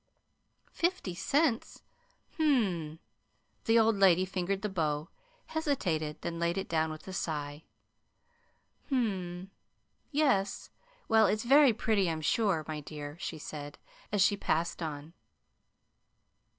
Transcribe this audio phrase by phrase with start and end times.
[0.71, 1.83] "Fifty cents?
[2.37, 2.99] Hm m!"
[3.65, 5.09] The old lady fingered the bow,
[5.45, 7.65] hesitated, then laid it down with a sigh.
[8.89, 9.51] "Hm,
[10.09, 10.71] yes;
[11.07, 13.77] well, it's very pretty, I'm sure, my dear," she said,
[14.11, 15.13] as she passed on.